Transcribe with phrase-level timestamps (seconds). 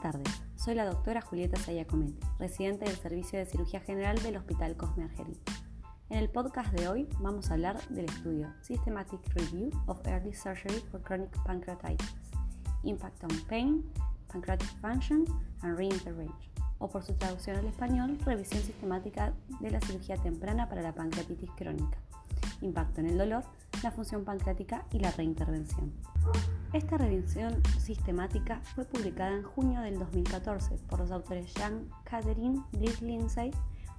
[0.00, 4.76] Buenas tardes, soy la doctora Julieta Sayacometti, residente del Servicio de Cirugía General del Hospital
[4.76, 5.40] Cosme Argerich.
[6.08, 10.78] En el podcast de hoy vamos a hablar del estudio Systematic Review of Early Surgery
[10.92, 12.14] for Chronic Pancreatitis,
[12.84, 13.84] Impact on Pain,
[14.32, 15.24] Pancreatic Function
[15.62, 20.82] and Reintervention, o por su traducción al español, Revisión Sistemática de la Cirugía Temprana para
[20.82, 21.98] la Pancreatitis Crónica,
[22.60, 23.42] Impacto en el dolor,
[23.82, 25.92] la función pancreática y la reintervención.
[26.72, 33.00] Esta revisión sistemática fue publicada en junio del 2014 por los autores Jean Catherine Bliss
[33.00, 33.50] Lindsay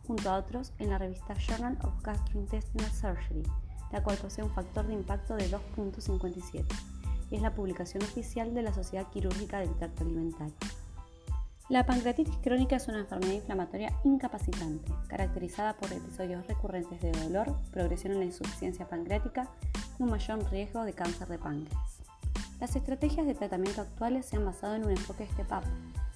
[0.06, 3.44] junto a otros en la revista Journal of Gastrointestinal Surgery,
[3.92, 6.66] la cual posee un factor de impacto de 2.57
[7.32, 10.56] y es la publicación oficial de la Sociedad Quirúrgica del Tracto Alimentario.
[11.70, 18.14] La pancreatitis crónica es una enfermedad inflamatoria incapacitante, caracterizada por episodios recurrentes de dolor, progresión
[18.14, 19.48] en la insuficiencia pancreática
[20.00, 22.02] y un mayor riesgo de cáncer de páncreas.
[22.60, 25.62] Las estrategias de tratamiento actuales se han basado en un enfoque step-up,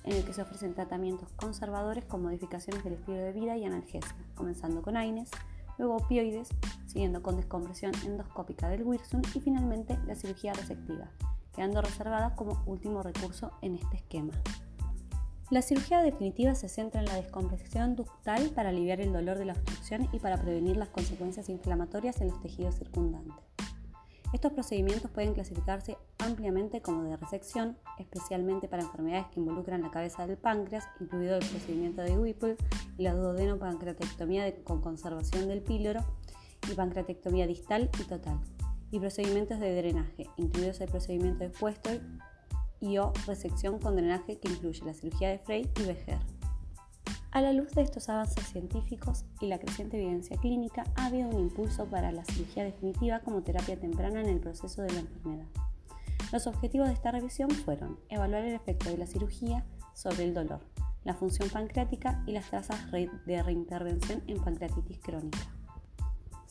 [0.05, 4.15] en el que se ofrecen tratamientos conservadores con modificaciones del estilo de vida y analgesia,
[4.33, 5.29] comenzando con AINES,
[5.77, 6.49] luego opioides,
[6.87, 11.11] siguiendo con descompresión endoscópica del Wilson y finalmente la cirugía resectiva,
[11.55, 14.33] quedando reservada como último recurso en este esquema.
[15.53, 19.53] La cirugía definitiva se centra en la descompresión ductal para aliviar el dolor de la
[19.53, 23.35] obstrucción y para prevenir las consecuencias inflamatorias en los tejidos circundantes.
[24.33, 30.25] Estos procedimientos pueden clasificarse ampliamente como de resección, especialmente para enfermedades que involucran la cabeza
[30.25, 32.57] del páncreas, incluido el procedimiento de Whipple
[32.97, 36.03] y la duodenopancreatectomía con conservación del píloro
[36.67, 38.39] y pancreatectomía distal y total,
[38.89, 41.91] y procedimientos de drenaje, incluidos el procedimiento de puesto
[42.83, 46.19] y o resección con drenaje que incluye la cirugía de Frey y Becher.
[47.31, 51.39] A la luz de estos avances científicos y la creciente evidencia clínica, ha habido un
[51.39, 55.47] impulso para la cirugía definitiva como terapia temprana en el proceso de la enfermedad.
[56.33, 60.59] Los objetivos de esta revisión fueron evaluar el efecto de la cirugía sobre el dolor,
[61.05, 65.39] la función pancreática y las tasas de reintervención en pancreatitis crónica.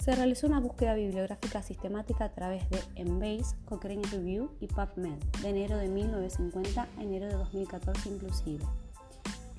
[0.02, 5.48] Se realizó una búsqueda bibliográfica sistemática a través de Embase, Cochrane Review y PubMed de
[5.48, 8.64] enero de 1950 a enero de 2014 inclusive.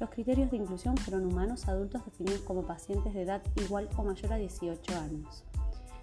[0.01, 4.33] Los criterios de inclusión fueron humanos adultos definidos como pacientes de edad igual o mayor
[4.33, 5.45] a 18 años.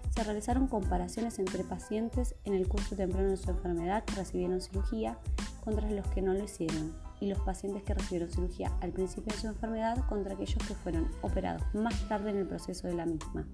[0.09, 5.19] Se realizaron comparaciones entre pacientes en el curso temprano de su enfermedad que recibieron cirugía
[5.63, 9.39] contra los que no lo hicieron y los pacientes que recibieron cirugía al principio de
[9.39, 13.45] su enfermedad contra aquellos que fueron operados más tarde en el proceso de la misma,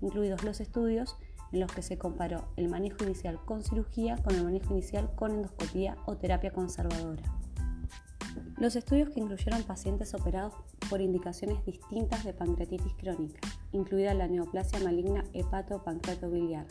[0.00, 1.16] incluidos los estudios
[1.52, 5.32] en los que se comparó el manejo inicial con cirugía con el manejo inicial con
[5.32, 7.22] endoscopía o terapia conservadora.
[8.58, 10.54] Los estudios que incluyeron pacientes operados
[10.90, 13.40] por indicaciones distintas de pancreatitis crónica,
[13.72, 16.66] incluida la neoplasia maligna hepato-pancreatobiliar,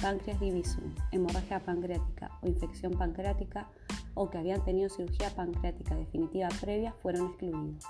[0.00, 3.68] páncreas divisum, hemorragia pancreática o infección pancreática,
[4.14, 7.84] o que habían tenido cirugía pancreática definitiva previa, fueron excluidos.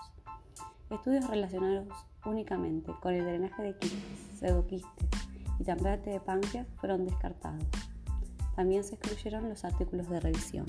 [0.90, 1.88] Estudios relacionados
[2.24, 4.00] únicamente con el drenaje de quistes,
[4.38, 5.08] pseudoquistes
[5.58, 7.64] y trasplante de páncreas fueron descartados.
[8.56, 10.66] También se excluyeron los artículos de revisión.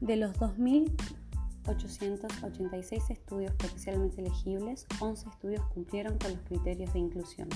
[0.00, 7.48] De los 2.886 estudios potencialmente elegibles, 11 estudios cumplieron con los criterios de inclusión.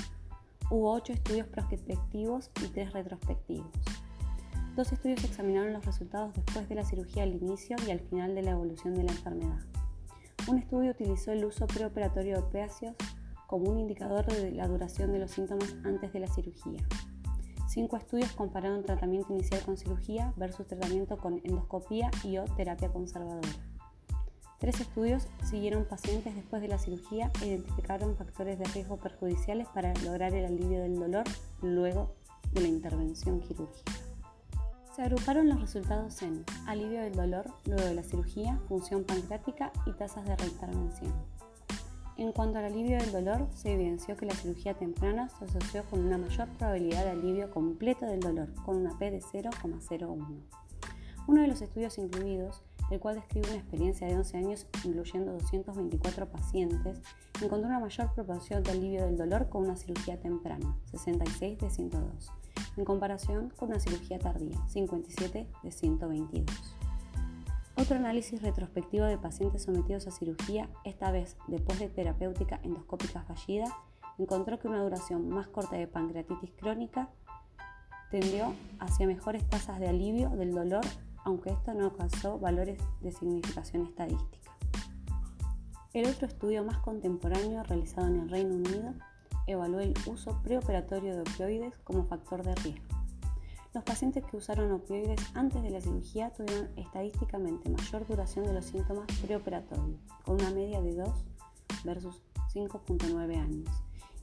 [0.70, 3.72] Hubo 8 estudios prospectivos y 3 retrospectivos.
[4.76, 8.42] Dos estudios examinaron los resultados después de la cirugía al inicio y al final de
[8.42, 9.58] la evolución de la enfermedad.
[10.48, 12.94] Un estudio utilizó el uso preoperatorio de opiáceos
[13.46, 16.80] como un indicador de la duración de los síntomas antes de la cirugía.
[17.68, 23.48] Cinco estudios compararon tratamiento inicial con cirugía versus tratamiento con endoscopía y o terapia conservadora.
[24.58, 29.94] Tres estudios siguieron pacientes después de la cirugía e identificaron factores de riesgo perjudiciales para
[30.04, 31.24] lograr el alivio del dolor
[31.62, 32.14] luego
[32.52, 33.92] de la intervención quirúrgica.
[34.94, 39.92] Se agruparon los resultados en alivio del dolor luego de la cirugía, función pancreática y
[39.92, 41.12] tasas de reintervención.
[42.16, 46.00] En cuanto al alivio del dolor, se evidenció que la cirugía temprana se asoció con
[46.00, 50.26] una mayor probabilidad de alivio completo del dolor, con una P de 0,01.
[51.28, 56.28] Uno de los estudios incluidos, el cual describe una experiencia de 11 años incluyendo 224
[56.28, 57.00] pacientes,
[57.40, 62.32] encontró una mayor proporción de alivio del dolor con una cirugía temprana, 66 de 102,
[62.80, 66.76] en comparación con una cirugía tardía, 57 de 122.
[67.76, 73.66] Otro análisis retrospectivo de pacientes sometidos a cirugía, esta vez después de terapéutica endoscópica fallida,
[74.18, 77.10] encontró que una duración más corta de pancreatitis crónica
[78.10, 80.84] tendió hacia mejores tasas de alivio del dolor,
[81.24, 84.50] aunque esto no alcanzó valores de significación estadística.
[85.92, 88.94] El otro estudio más contemporáneo realizado en el Reino Unido
[89.52, 92.84] evaluó el uso preoperatorio de opioides como factor de riesgo.
[93.72, 98.64] los pacientes que usaron opioides antes de la cirugía tuvieron estadísticamente mayor duración de los
[98.64, 101.08] síntomas preoperatorios, con una media de 2
[101.84, 103.70] versus 5.9 años,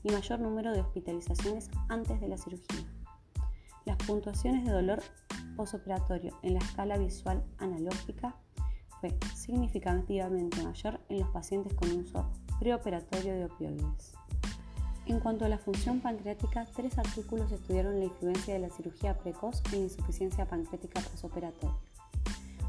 [0.02, 2.86] y mayor número de hospitalizaciones antes de la cirugía.
[3.84, 5.02] Las puntuaciones de dolor
[5.56, 8.36] posoperatorio en la escala visual analógica
[9.00, 14.14] fue significativamente mayor en los pacientes con uso preoperatorio de opioides.
[15.08, 19.62] En cuanto a la función pancreática, tres artículos estudiaron la influencia de la cirugía precoz
[19.72, 21.74] en insuficiencia pancreática posoperatoria.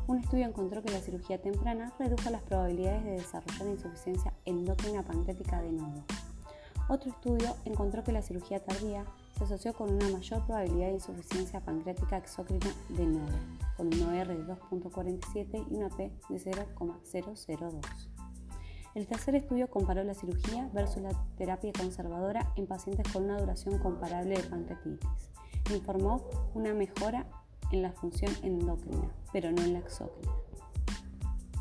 [0.07, 5.61] Un estudio encontró que la cirugía temprana redujo las probabilidades de desarrollar insuficiencia endocrina pancreática
[5.61, 6.05] de nuevo.
[6.87, 9.03] Otro estudio encontró que la cirugía tardía
[9.37, 13.37] se asoció con una mayor probabilidad de insuficiencia pancreática exócrina de nuevo,
[13.75, 18.18] con un OR de 2.47 y una P de 0,002.
[18.99, 23.79] El tercer estudio comparó la cirugía versus la terapia conservadora en pacientes con una duración
[23.79, 25.31] comparable de pancreatitis.
[25.73, 27.25] Informó una mejora
[27.71, 30.33] en la función endocrina, pero no en la exócrina.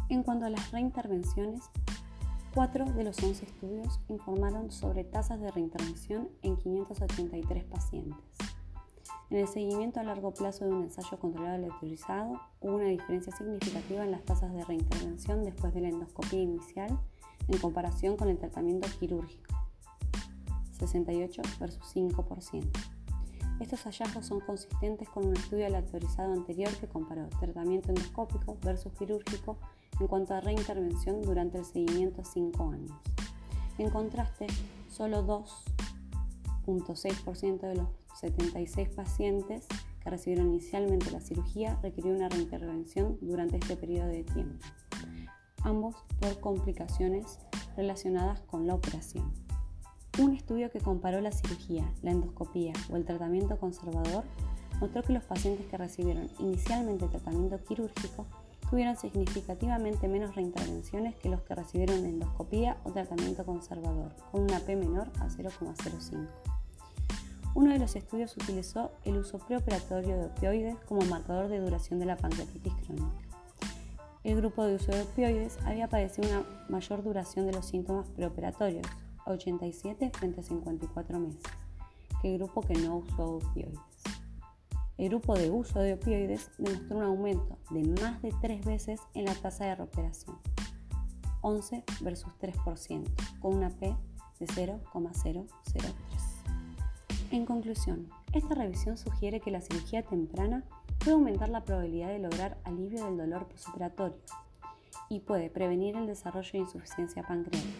[0.08, 1.62] En cuanto a las reintervenciones,
[2.56, 8.19] cuatro de los 11 estudios informaron sobre tasas de reintervención en 583 pacientes.
[9.31, 14.02] En el seguimiento a largo plazo de un ensayo controlado electrizado, hubo una diferencia significativa
[14.02, 16.99] en las tasas de reintervención después de la endoscopia inicial
[17.46, 19.55] en comparación con el tratamiento quirúrgico,
[20.79, 22.99] 68 versus 5%.
[23.61, 29.58] Estos hallazgos son consistentes con un estudio aleatorizado anterior que comparó tratamiento endoscópico versus quirúrgico
[29.99, 32.93] en cuanto a reintervención durante el seguimiento a 5 años.
[33.79, 34.46] En contraste,
[34.88, 37.88] solo 2.6% de los
[38.20, 39.67] 76 pacientes
[40.02, 44.64] que recibieron inicialmente la cirugía requirió una reintervención durante este periodo de tiempo
[45.62, 47.38] ambos por complicaciones
[47.76, 49.32] relacionadas con la operación.
[50.20, 54.25] Un estudio que comparó la cirugía, la endoscopía o el tratamiento conservador
[54.81, 58.26] mostró que los pacientes que recibieron inicialmente tratamiento quirúrgico
[58.69, 64.76] tuvieron significativamente menos reintervenciones que los que recibieron endoscopía o tratamiento conservador, con una P
[64.76, 66.26] menor a 0,05.
[67.54, 72.06] Uno de los estudios utilizó el uso preoperatorio de opioides como marcador de duración de
[72.06, 73.27] la pancreatitis crónica
[74.28, 78.86] el grupo de uso de opioides había padecido una mayor duración de los síntomas preoperatorios,
[79.25, 81.42] 87 frente a 54 meses,
[82.20, 83.78] que el grupo que no usó opioides.
[84.98, 89.25] El grupo de uso de opioides demostró un aumento de más de tres veces en
[89.25, 90.36] la tasa de recuperación,
[91.40, 93.04] 11 versus 3%,
[93.40, 93.96] con una P
[94.40, 95.48] de 0,003.
[97.30, 100.64] En conclusión, esta revisión sugiere que la cirugía temprana
[100.99, 104.19] puede aumentar la probabilidad de lograr alivio del dolor postoperatorio
[105.09, 107.73] y puede prevenir el desarrollo de insuficiencia pancreática.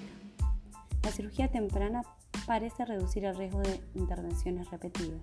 [1.03, 2.03] La cirugía temprana
[2.47, 5.20] parece reducir el riesgo de intervenciones repetidas.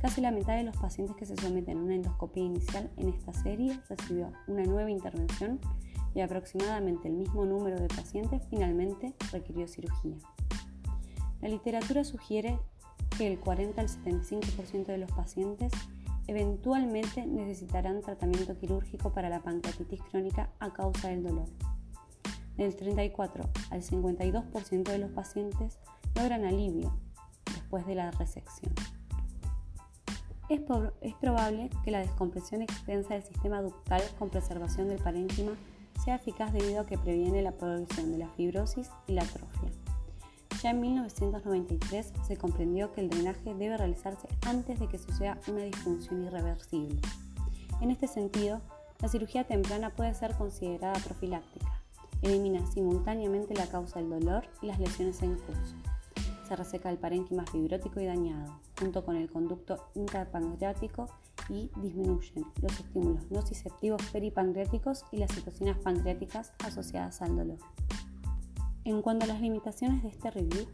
[0.00, 3.34] Casi la mitad de los pacientes que se someten a una endoscopia inicial en esta
[3.34, 5.60] serie recibió una nueva intervención
[6.14, 10.16] y aproximadamente el mismo número de pacientes finalmente requirió cirugía.
[11.42, 12.58] La literatura sugiere
[13.18, 15.72] que el 40 al 75% de los pacientes
[16.30, 21.48] eventualmente necesitarán tratamiento quirúrgico para la pancreatitis crónica a causa del dolor.
[22.56, 25.80] Del 34 al 52% de los pacientes
[26.14, 26.94] logran alivio
[27.46, 28.72] después de la resección.
[30.48, 30.60] Es,
[31.00, 35.52] es, probable que la descompresión extensa del sistema ductal con preservación del parénquima
[36.04, 39.79] sea eficaz debido a que previene la progresión de la fibrosis y la atrofia.
[40.62, 45.62] Ya en 1993 se comprendió que el drenaje debe realizarse antes de que suceda una
[45.62, 47.00] disfunción irreversible.
[47.80, 48.60] En este sentido,
[49.00, 51.80] la cirugía temprana puede ser considerada profiláctica.
[52.20, 55.76] Elimina simultáneamente la causa del dolor y las lesiones en curso.
[56.46, 61.06] Se reseca el parénquima fibrótico y dañado, junto con el conducto interpancreático
[61.48, 67.58] y disminuyen los estímulos nociceptivos peripancreáticos y las citocinas pancreáticas asociadas al dolor.
[68.84, 70.66] En cuanto a las limitaciones de este review,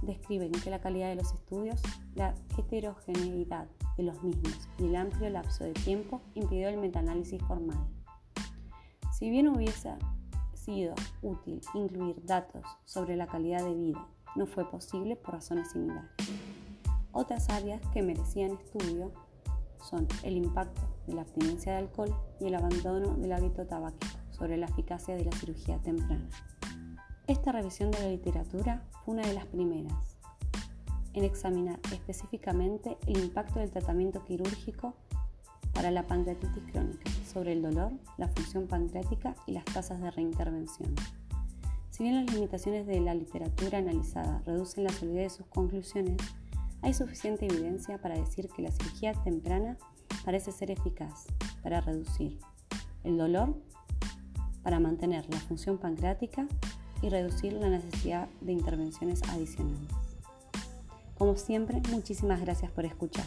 [0.00, 1.80] describen que la calidad de los estudios,
[2.14, 7.78] la heterogeneidad de los mismos y el amplio lapso de tiempo impidió el metaanálisis formal.
[9.12, 9.94] Si bien hubiese
[10.54, 16.10] sido útil incluir datos sobre la calidad de vida, no fue posible por razones similares.
[17.12, 19.12] Otras áreas que merecían estudio
[19.82, 24.56] son el impacto de la abstinencia de alcohol y el abandono del hábito tabáquico sobre
[24.56, 26.28] la eficacia de la cirugía temprana.
[27.28, 30.18] Esta revisión de la literatura fue una de las primeras
[31.14, 34.94] en examinar específicamente el impacto del tratamiento quirúrgico
[35.72, 40.94] para la pancreatitis crónica sobre el dolor, la función pancreática y las tasas de reintervención.
[41.90, 46.16] Si bien las limitaciones de la literatura analizada reducen la solidez de sus conclusiones,
[46.80, 49.78] hay suficiente evidencia para decir que la cirugía temprana
[50.24, 51.26] parece ser eficaz
[51.62, 52.40] para reducir
[53.04, 53.54] el dolor,
[54.64, 56.48] para mantener la función pancreática
[57.02, 59.88] y reducir la necesidad de intervenciones adicionales.
[61.18, 63.26] Como siempre, muchísimas gracias por escuchar.